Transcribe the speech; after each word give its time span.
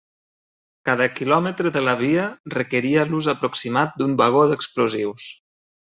Cada 0.89 1.05
quilòmetre 1.17 1.73
de 1.75 1.83
la 1.87 1.93
via 2.01 2.25
requeria 2.55 3.07
l'ús 3.11 3.31
aproximat 3.35 3.95
d'un 4.01 4.17
vagó 4.23 4.43
d'explosius. 4.53 5.33